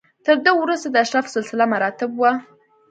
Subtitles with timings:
[0.25, 2.23] تر ده وروسته د اشرافو سلسله مراتب و.